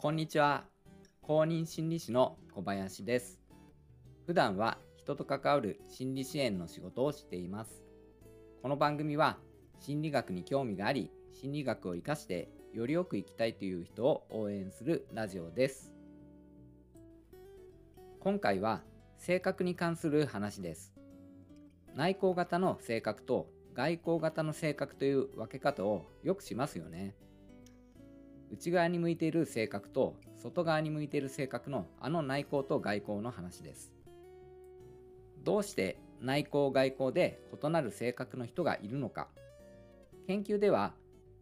[0.00, 0.62] こんにちは。
[1.22, 3.40] 公認心理師の小林です。
[4.26, 7.82] 普段は人と関わる心理支援の仕事をしています。
[8.62, 9.38] この番組は
[9.80, 15.92] 心理学に興味があり、心理学を活かしてよりよく生きたいという人を応援するラジオです。
[18.20, 18.82] 今回は
[19.16, 20.94] 性格に関する話です。
[21.96, 27.16] 内向型の性格と外向型の性格という分け方をよくしますよね。
[28.52, 33.92] 内側に向いている性格と外側に向いている性格のあの内向と外向の話です。
[35.44, 39.28] どうして内向外向で異なる性格の人がいるのか
[40.26, 40.94] 研究では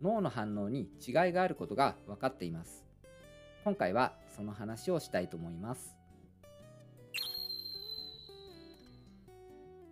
[0.00, 2.84] 脳の反応に違いがあることが分かっています。
[3.64, 5.96] 今回はその話をしたいと思います。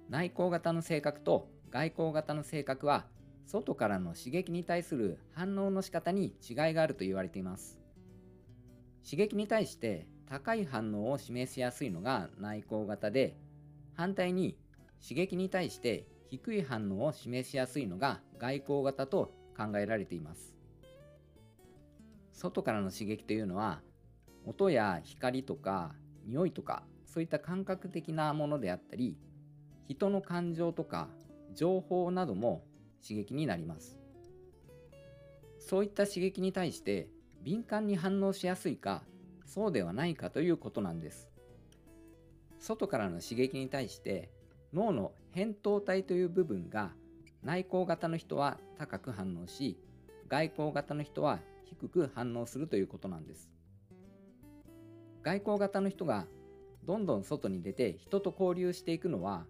[0.08, 3.04] 内向型の性格と外向型の性格は
[3.50, 7.78] 外からの刺激に対する反応の仕方に違いがあると言われています。
[9.02, 13.38] 刺激に対して高い反応を示しやすいのが内向型で
[13.94, 14.58] 反対に
[15.02, 20.54] 刺激に対して低い反応を示しやすいのが外向型と考えられています。
[22.34, 23.80] 外からの刺激というのは
[24.44, 25.94] 音や光とか
[26.26, 29.16] 匂いとかそういった感覚的なものであったり
[29.88, 31.08] 人の感情とか
[31.54, 32.67] 情報なども
[33.02, 33.98] 刺激になります。
[35.58, 37.08] そういった刺激に対して
[37.42, 39.02] 敏感に反応しやすいか
[39.44, 41.28] そうではないかということなんです。
[42.58, 44.30] 外からの刺激に対して
[44.72, 46.92] 脳の扁桃体という部分が
[47.42, 49.78] 内向型の人は高く反応し
[50.28, 53.50] 外向型の人は低く反応するということなんです。
[55.22, 56.26] 外向型の人が
[56.84, 59.44] どんどん外に出て人と交流していくのは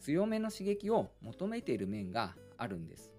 [0.00, 3.12] 強めの刺激を求めている面があるんです。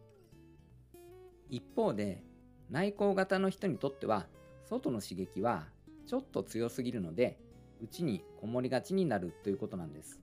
[1.49, 2.23] 一方で
[2.69, 4.27] 内向型の人にとっては
[4.66, 5.67] 外の刺激は
[6.05, 7.39] ちょっと強すぎるので
[7.81, 10.19] 内にこもりがちになるということなんです。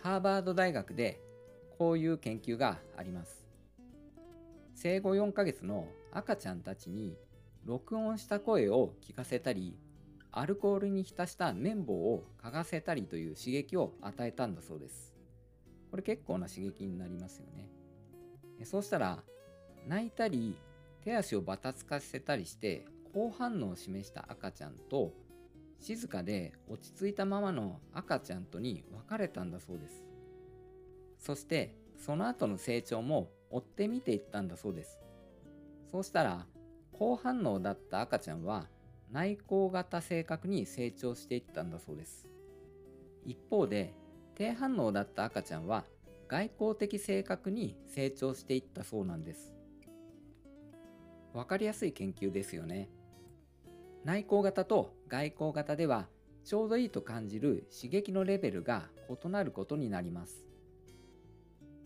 [0.00, 1.20] ハーバード大学で
[1.78, 3.46] こういう研究があります。
[4.74, 7.16] 生後4ヶ月の赤ちゃんたちに
[7.64, 9.76] 録音した声を聞かせたり
[10.30, 15.15] アルコールに浸した綿棒を嗅がせたりという刺激を与えたんだそうです。
[15.96, 17.70] これ結構な刺激になりますよね。
[18.66, 19.22] そうしたら、
[19.88, 20.54] 泣いたり、
[21.02, 22.84] 手足をばたつかせたりして、
[23.14, 25.14] 好反応を示した赤ちゃんと、
[25.78, 30.04] 静かで落ち着いたままの赤ちゃんとに分かれたんだそうです。
[31.18, 34.98] そして、その後の成長も追って見ていったんだそうです。
[35.90, 36.46] そうしたら、
[36.92, 38.68] 好反応だった赤ちゃんは
[39.10, 42.28] 内向型性格に成長していったんだそうです。
[43.24, 43.94] 一方で
[44.36, 45.84] 低反応だった赤ちゃんは
[46.28, 49.54] 外交的性格に成長していったそうなんです。
[51.32, 52.90] わかりやすい研究ですよね。
[54.04, 56.06] 内向型と外向型では
[56.44, 60.44] ちょうどいいと感じる刺激のレベルが異なることになります。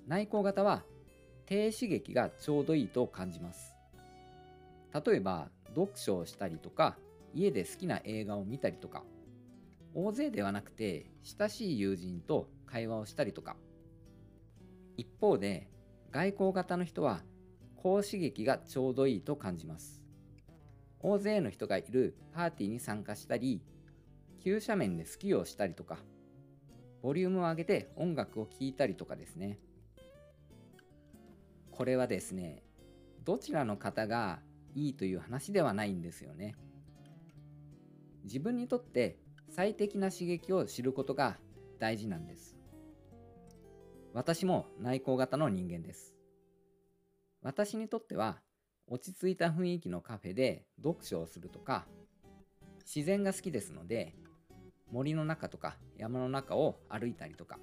[0.09, 0.83] 内向型は
[1.47, 3.77] 低刺激がちょうどいいと感じます。
[4.93, 6.97] 例えば読書をしたりとか
[7.33, 9.05] 家で好きな映画を見たりとか
[9.95, 13.57] 大勢ではなくて親しい友人と会話をしたりとか。
[14.97, 15.69] 一方で
[16.11, 17.23] 外交型の人は
[17.77, 20.03] 高刺激がちょうどいいと感じます。
[21.01, 23.63] 大勢の人がいるパーティーに参加したり
[24.43, 25.99] 急斜面でスキーをしたりとか。
[27.03, 29.59] ボリュームを上げて音楽を聴いたりとかですね。
[31.71, 32.63] これはですね
[33.25, 34.41] どちらの方が
[34.75, 36.55] いいという話ではないんですよね。
[38.25, 39.19] 自分にとって
[39.51, 41.37] 最適な刺激を知ることが
[41.81, 42.57] 大事なんです。
[44.15, 46.15] 私も内向型の人間です。
[47.43, 48.41] 私にとっては
[48.87, 51.87] 落ち着いた雰囲気のカフェで読書をするとか
[52.85, 54.15] 自然が好きですので
[54.91, 57.59] 森の中とか山の中を歩いたりとか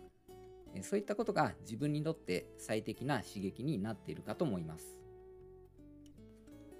[0.81, 4.97] そういったことが自分にとって最適な刺激になっているかと思います。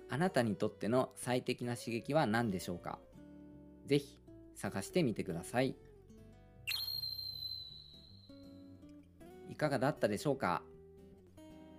[0.09, 2.99] あなたにとっての最適な刺激は何でしょうか？
[3.85, 4.16] ぜひ
[4.57, 5.75] 探してみてください。
[9.49, 10.61] いかがだったでしょうか？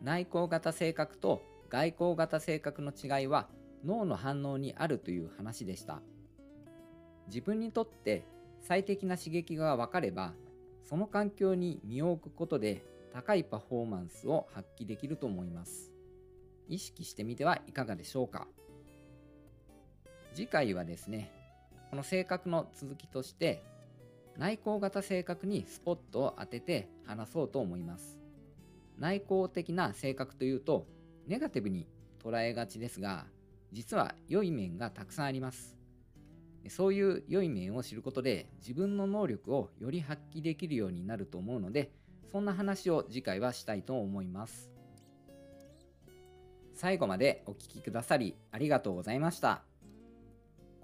[0.03, 3.49] 内向型性格と外向型性格の違いは
[3.85, 6.01] 脳の反応にあるという話でした。
[7.27, 8.25] 自分にとって
[8.63, 10.33] 最適な刺激が分かれば
[10.83, 12.83] その環境に身を置くことで
[13.13, 15.93] 高いパフォーマンスを発揮できると思います。
[16.69, 18.47] 意識してみてはいかがでしょうか？
[20.35, 21.33] 次回はですね、
[21.91, 23.63] この性格の続きとして
[24.37, 28.19] 内向型性格にスポットを当てて話そうと思います。
[28.99, 30.87] 内向的な性格というと
[31.27, 31.87] ネガティブに
[32.23, 33.27] 捉えがちですが
[33.73, 35.77] 実は良い面がたくさんあります。
[36.69, 41.93] そういう良い面を知ることで自分の能力をより発揮できるようになると思うので
[42.31, 44.71] そんな話を次回はしたいと思います。
[46.75, 49.63] 最後までお聴きくださりありがとうございました。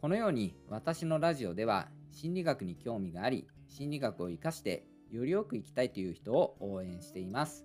[0.05, 7.65] このように私のラジオでは心理学に興味があり心理学を活かしてよりよく生きたいという人を応援しています。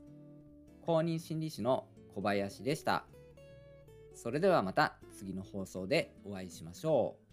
[0.86, 3.04] 公認心理師の小林でした。
[4.14, 7.29] それではまた次の放送でお会いしましょう。